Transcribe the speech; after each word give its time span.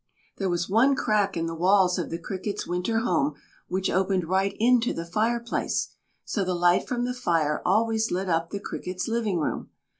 There 0.37 0.49
was 0.49 0.67
one 0.67 0.95
crack 0.95 1.37
in 1.37 1.45
the 1.45 1.53
walls 1.53 1.99
of 1.99 2.09
the 2.09 2.17
Crickets' 2.17 2.65
winter 2.65 3.01
home 3.01 3.35
which 3.67 3.87
opened 3.87 4.27
right 4.27 4.57
into 4.59 4.93
the 4.93 5.05
fireplace, 5.05 5.89
so 6.25 6.43
the 6.43 6.55
light 6.55 6.87
from 6.87 7.05
the 7.05 7.13
fire 7.13 7.61
always 7.63 8.09
lit 8.09 8.27
up 8.27 8.49
the 8.49 8.59
Crickets' 8.59 9.07
living 9.07 9.37
room. 9.37 9.69